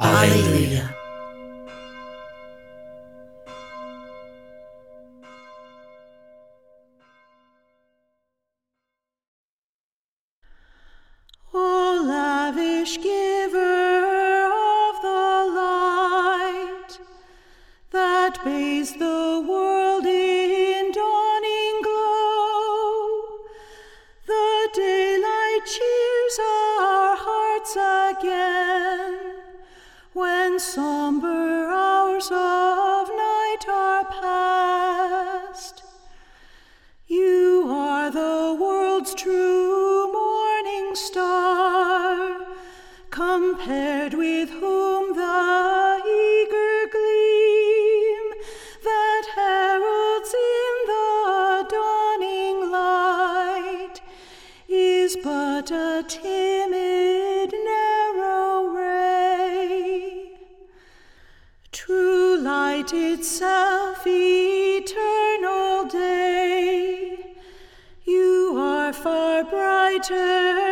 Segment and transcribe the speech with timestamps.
[0.00, 0.96] Alleluia.
[11.52, 13.39] O lavish giver
[30.60, 35.82] somber hours of night are past.
[37.06, 42.46] You are the world's true morning star,
[43.08, 44.12] compared
[62.80, 67.18] light itself, eternal day,
[68.06, 70.69] you are far brighter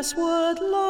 [0.00, 0.89] what lower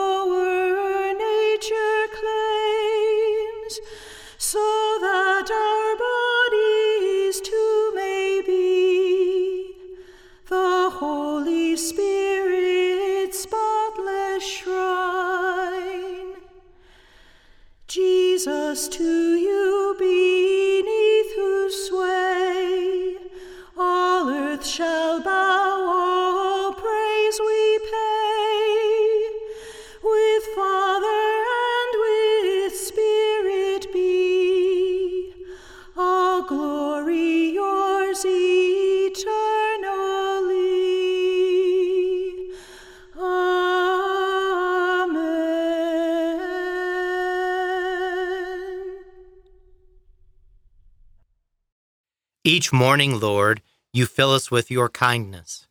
[52.51, 53.63] Each morning, Lord,
[53.93, 55.69] you fill us with your kindness.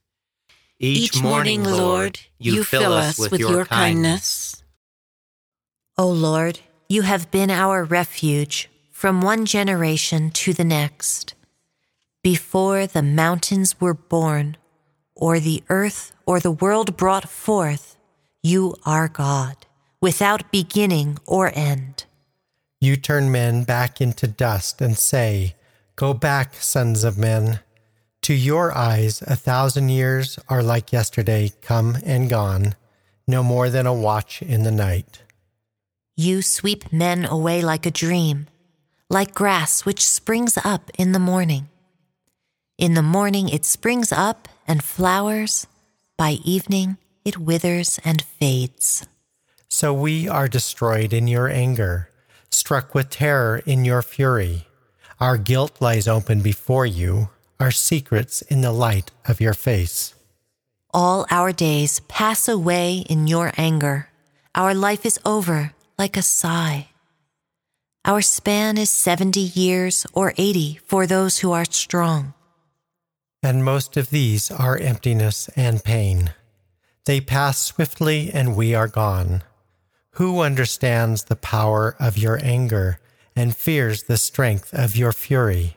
[0.80, 4.64] Each morning, Lord, you fill us with your kindness.
[5.98, 11.34] O Lord, you have been our refuge from one generation to the next.
[12.24, 14.56] Before the mountains were born,
[15.16, 17.98] or the earth or the world brought forth,
[18.42, 19.58] you are God,
[20.00, 22.06] without beginning or end.
[22.80, 25.56] You turn men back into dust and say,
[26.00, 27.60] Go back, sons of men.
[28.22, 32.76] To your eyes, a thousand years are like yesterday, come and gone,
[33.28, 35.24] no more than a watch in the night.
[36.16, 38.48] You sweep men away like a dream,
[39.10, 41.68] like grass which springs up in the morning.
[42.78, 45.68] In the morning it springs up and flowers,
[46.18, 46.96] by evening
[47.26, 49.06] it withers and fades.
[49.68, 52.08] So we are destroyed in your anger,
[52.50, 54.66] struck with terror in your fury.
[55.20, 60.16] Our guilt lies open before you, our secrets in the light of your face.
[60.94, 64.08] All our days pass away in your anger.
[64.56, 66.88] Our life is over like a sigh.
[68.06, 72.34] Our span is 70 years or 80 for those who are strong.
[73.44, 76.32] And most of these are emptiness and pain.
[77.06, 79.44] They pass swiftly and we are gone.
[80.12, 83.00] Who understands the power of your anger
[83.36, 85.76] and fears the strength of your fury?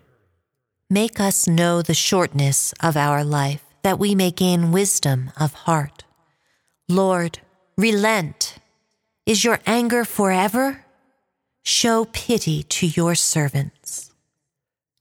[0.90, 6.04] Make us know the shortness of our life, that we may gain wisdom of heart.
[6.88, 7.40] Lord,
[7.76, 8.56] relent.
[9.24, 10.84] Is your anger forever?
[11.62, 14.10] Show pity to your servants.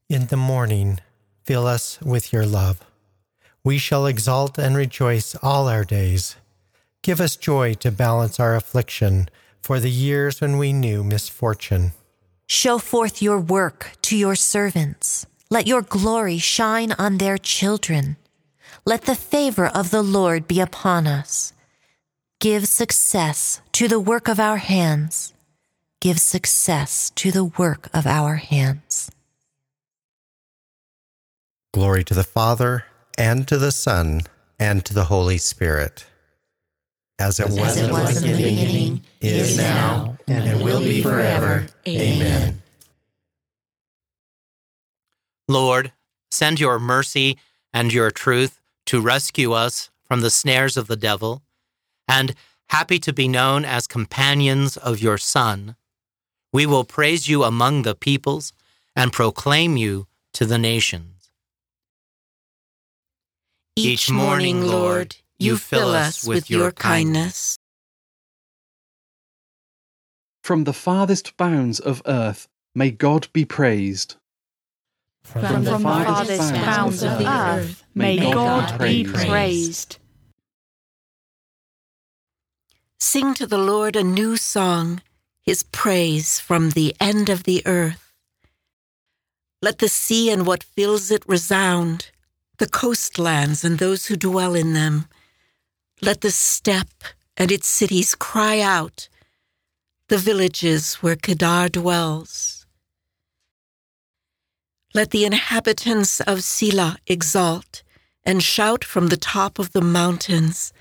[0.09, 0.99] In the morning,
[1.43, 2.79] fill us with your love.
[3.63, 6.35] We shall exult and rejoice all our days.
[7.01, 9.27] Give us joy to balance our affliction
[9.61, 11.93] for the years when we knew misfortune.
[12.51, 15.25] Show forth your work to your servants.
[15.49, 18.17] Let your glory shine on their children.
[18.83, 21.53] Let the favor of the Lord be upon us.
[22.41, 25.33] Give success to the work of our hands.
[26.01, 29.09] Give success to the work of our hands.
[31.73, 32.83] Glory to the Father,
[33.17, 34.23] and to the Son,
[34.59, 36.05] and to the Holy Spirit.
[37.21, 41.03] As it, was, As it was in the beginning, is now, and it will be
[41.03, 41.67] forever.
[41.87, 42.63] Amen.
[45.47, 45.91] Lord,
[46.31, 47.37] send your mercy
[47.71, 51.43] and your truth to rescue us from the snares of the devil,
[52.07, 52.33] and
[52.69, 55.75] happy to be known as companions of your Son,
[56.51, 58.51] we will praise you among the peoples
[58.95, 61.29] and proclaim you to the nations.
[63.75, 67.57] Each morning, Lord, you fill us with your kindness.
[70.43, 74.15] From the farthest bounds of earth, may God be praised.
[75.23, 79.97] From the farthest bounds of the earth, may God be praised.
[82.99, 85.01] Sing to the Lord a new song,
[85.41, 88.13] his praise from the end of the earth.
[89.61, 92.09] Let the sea and what fills it resound,
[92.57, 95.07] the coastlands and those who dwell in them.
[96.03, 97.03] Let the steppe
[97.37, 99.07] and its cities cry out,
[100.07, 102.65] the villages where Kedar dwells.
[104.95, 107.83] Let the inhabitants of Sela exalt
[108.23, 110.73] and shout from the top of the mountains.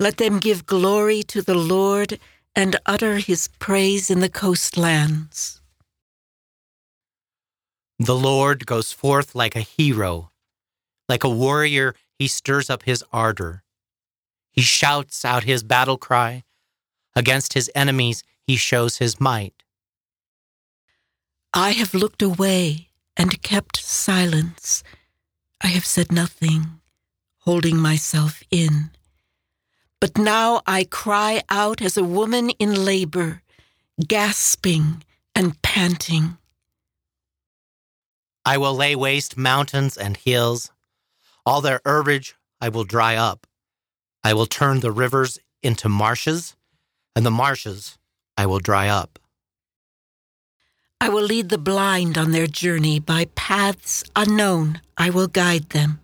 [0.00, 2.18] Let them give glory to the Lord
[2.56, 5.60] and utter his praise in the coastlands.
[8.00, 10.32] The Lord goes forth like a hero.
[11.08, 13.62] Like a warrior, he stirs up his ardor.
[14.52, 16.44] He shouts out his battle cry.
[17.16, 19.62] Against his enemies, he shows his might.
[21.54, 24.84] I have looked away and kept silence.
[25.60, 26.80] I have said nothing,
[27.40, 28.90] holding myself in.
[30.00, 33.42] But now I cry out as a woman in labor,
[34.06, 35.04] gasping
[35.34, 36.36] and panting.
[38.44, 40.70] I will lay waste mountains and hills.
[41.46, 43.46] All their herbage I will dry up.
[44.24, 46.56] I will turn the rivers into marshes,
[47.16, 47.98] and the marshes
[48.36, 49.18] I will dry up.
[51.00, 54.80] I will lead the blind on their journey by paths unknown.
[54.96, 56.00] I will guide them.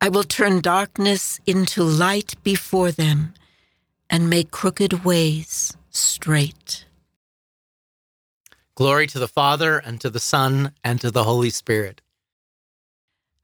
[0.00, 3.34] I will turn darkness into light before them
[4.08, 6.86] and make crooked ways straight.
[8.74, 12.00] Glory to the Father, and to the Son, and to the Holy Spirit.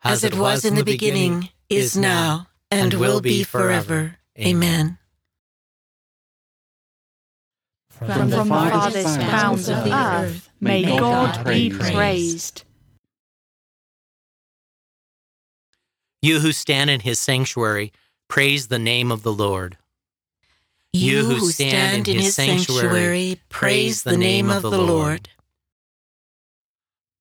[0.02, 2.46] As it was in the beginning, is now,
[2.76, 4.17] and will be forever.
[4.38, 4.99] Amen.
[7.90, 12.64] From the farthest bounds of the earth, may God be praised.
[16.20, 17.93] You who stand in his sanctuary,
[18.28, 19.79] praise the name of the Lord.
[20.93, 25.29] You who stand in his sanctuary, praise the name of the Lord.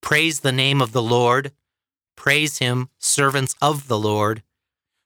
[0.01, 1.51] Praise the name of the Lord.
[2.16, 4.44] Praise him, servants of the Lord,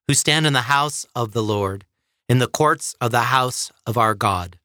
[0.10, 1.86] who stand in the house of the Lord,
[2.28, 4.58] in the courts of the house of our God.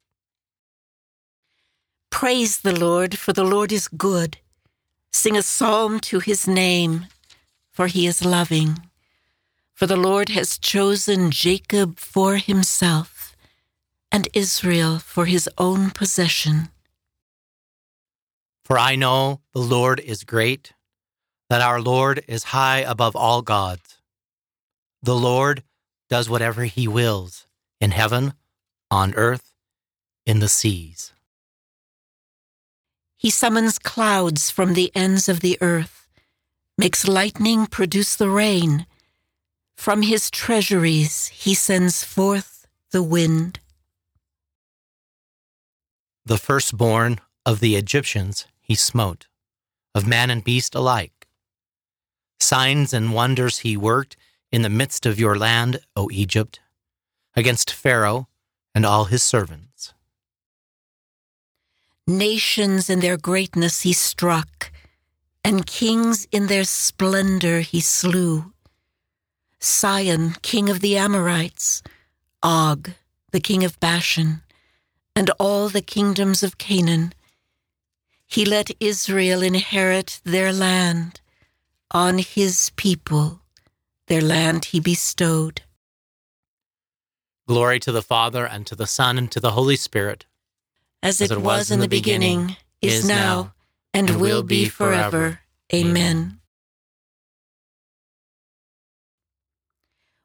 [2.09, 4.39] Praise the Lord, for the Lord is good.
[5.13, 7.09] Sing a psalm to his name,
[7.71, 8.79] for he is loving.
[9.75, 13.37] For the Lord has chosen Jacob for himself,
[14.11, 16.71] and Israel for his own possession.
[18.65, 20.73] For I know the Lord is great,
[21.51, 23.99] that our Lord is high above all gods.
[25.05, 25.63] The Lord
[26.09, 27.47] does whatever he wills
[27.79, 28.33] in heaven,
[28.91, 29.53] on earth,
[30.25, 31.13] in the seas.
[33.15, 36.09] He summons clouds from the ends of the earth,
[36.79, 38.87] makes lightning produce the rain.
[39.77, 43.61] From his treasuries he sends forth the wind.
[46.25, 49.27] The firstborn of the Egyptians he smote,
[49.95, 51.29] of man and beast alike.
[52.41, 54.17] Signs and wonders he worked
[54.55, 56.61] in the midst of your land, O Egypt,
[57.35, 58.29] against Pharaoh
[58.73, 59.93] and all his servants.
[62.07, 64.71] Nations in their greatness he struck,
[65.43, 68.53] and kings in their splendor he slew.
[69.59, 71.83] Sihon, king of the Amorites,
[72.45, 72.93] Og,
[73.33, 74.43] the king of Bashan,
[75.17, 77.13] and all the kingdoms of Canaan.
[78.25, 81.21] He let Israel inherit their land.
[81.91, 83.41] On his people,
[84.07, 85.63] their land he bestowed.
[87.47, 90.27] Glory to the Father, and to the Son, and to the Holy Spirit.
[91.03, 93.53] As it, was in the beginning, is now,
[93.93, 95.41] and will be forever.
[95.73, 96.41] Amen.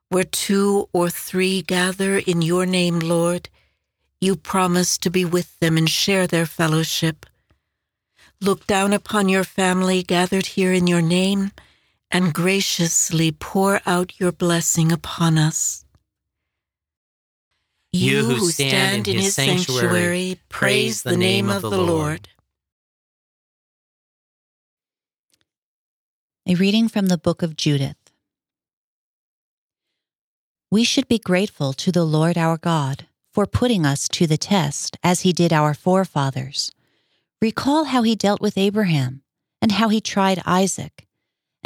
[0.09, 3.50] Where two or three gather in your name, Lord,
[4.21, 7.25] you promise to be with them and share their fellowship.
[8.41, 11.51] Look down upon your family gathered here in your name
[12.11, 15.85] and graciously pour out your blessing upon us.
[17.91, 22.29] You who stand in his sanctuary, praise the name of the Lord.
[26.47, 27.95] A reading from the book of Judith.
[30.71, 34.97] We should be grateful to the Lord our God for putting us to the test
[35.03, 36.71] as he did our forefathers.
[37.41, 39.21] Recall how he dealt with Abraham
[39.61, 41.07] and how he tried Isaac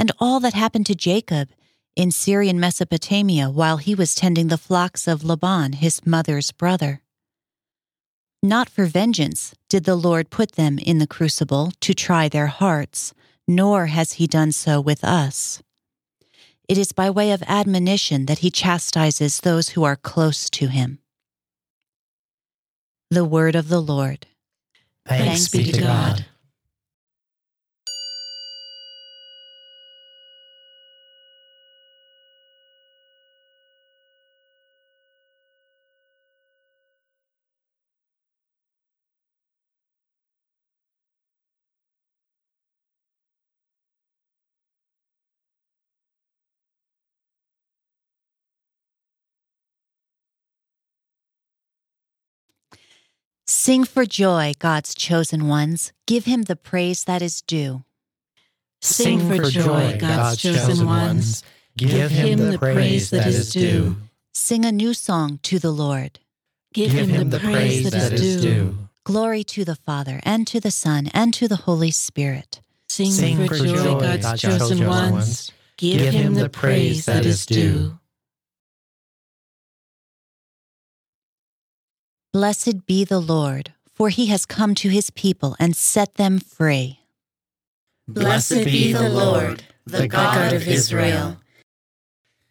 [0.04, 1.48] and all that happened to Jacob
[1.96, 7.02] in Syrian Mesopotamia while he was tending the flocks of Laban, his mother's brother.
[8.42, 13.14] Not for vengeance did the Lord put them in the crucible to try their hearts,
[13.48, 15.64] nor has he done so with us.
[16.68, 21.00] It is by way of admonition that he chastises those who are close to him.
[23.10, 24.28] The word of the Lord.
[25.08, 26.26] Thanks, be to God.
[53.54, 55.94] Sing for joy, God's chosen ones.
[56.08, 57.84] Give him the praise that is due.
[58.82, 61.44] Sing for joy, God's chosen ones.
[61.78, 63.98] Give him the praise that is due.
[64.34, 66.20] Sing a new song to the Lord.
[66.74, 68.78] Give him the praise that is due.
[69.04, 72.60] Glory to the Father, and to the Son, and to the Holy Spirit.
[72.90, 75.52] Sing for joy, God's chosen ones.
[75.78, 78.00] Give him the praise that is due.
[82.34, 87.02] Blessed be the Lord, for he has come to his people and set them free.
[88.08, 91.38] Blessed be the Lord, the God of Israel.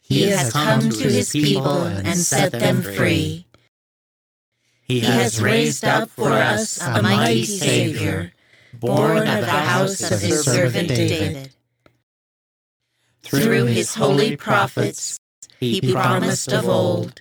[0.01, 3.49] He has come to his people and set them free.
[4.85, 8.33] He has raised up for us a mighty Savior,
[8.73, 11.57] born of the house of his servant David.
[13.25, 15.19] Through his holy prophets,
[15.59, 17.21] he promised of old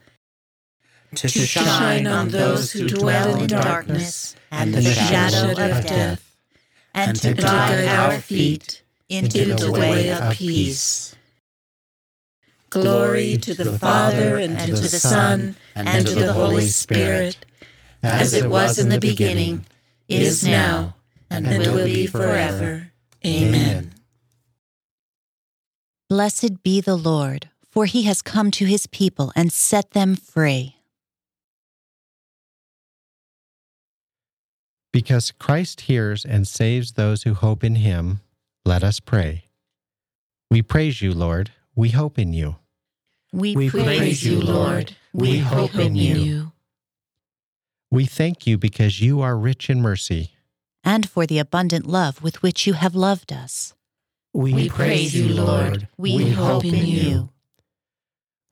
[1.15, 6.35] to shine on those who dwell in darkness and the shadow of death,
[6.93, 11.15] and to guide our feet into the way of peace.
[12.69, 17.37] Glory to the Father, and to the Son, and to the Holy Spirit,
[18.01, 19.65] as it was in the beginning,
[20.07, 20.95] is now,
[21.29, 22.91] and will be forever.
[23.25, 23.93] Amen.
[26.09, 30.75] Blessed be the Lord, for he has come to his people and set them free.
[34.91, 38.21] Because Christ hears and saves those who hope in him,
[38.65, 39.45] let us pray.
[40.49, 41.51] We praise you, Lord.
[41.75, 42.57] We hope in you.
[43.31, 44.95] We, We praise you, Lord.
[45.13, 46.51] We hope in you.
[47.89, 50.31] We thank you because you are rich in mercy.
[50.83, 53.75] and for the abundant love with which you have loved us.
[54.33, 55.87] We praise you, Lord.
[55.97, 57.29] We hope in you.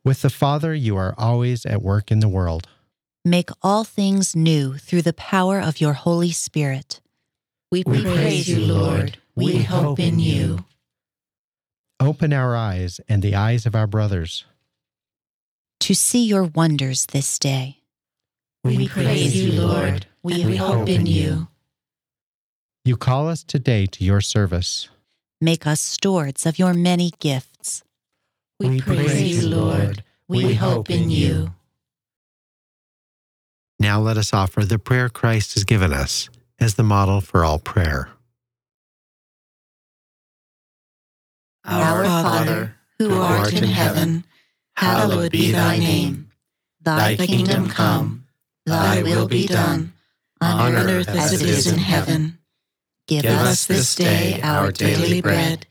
[0.05, 2.67] With the Father, you are always at work in the world.
[3.25, 7.01] Make all things new through the power of your Holy Spirit.
[7.71, 9.17] We We praise you, Lord.
[9.35, 10.65] We hope in you.
[11.99, 14.45] Open our eyes and the eyes of our brothers.
[15.81, 17.79] To see your wonders this day.
[18.63, 20.07] We praise you, Lord.
[20.23, 21.47] We hope in you.
[22.85, 24.89] You call us today to your service.
[25.41, 27.83] Make us stewards of your many gifts.
[28.59, 30.03] We praise you, Lord.
[30.27, 31.53] We hope in you.
[33.79, 37.59] Now let us offer the prayer Christ has given us as the model for all
[37.59, 38.09] prayer.
[41.65, 44.25] Our Father, who art in heaven,
[44.75, 46.31] hallowed be thy name.
[46.81, 48.25] Thy kingdom come,
[48.65, 49.93] thy will be done,
[50.41, 52.39] on earth as it is in heaven.
[53.07, 55.67] Give us this day our daily bread,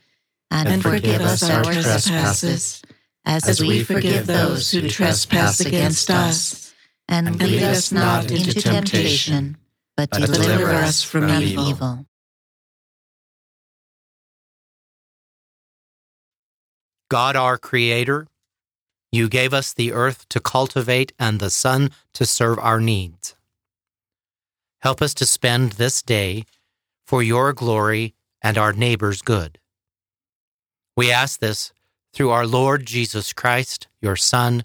[0.50, 2.82] and forgive us our trespasses,
[3.24, 6.67] as we forgive those who trespass against us.
[7.08, 9.56] And lead us not into temptation,
[9.96, 12.04] but deliver us from evil.
[17.10, 18.26] God, our Creator,
[19.10, 23.34] you gave us the earth to cultivate and the sun to serve our needs.
[24.80, 26.44] Help us to spend this day
[27.06, 29.58] for your glory and our neighbor's good.
[30.96, 31.72] We ask this
[32.12, 34.64] through our Lord Jesus Christ, your Son,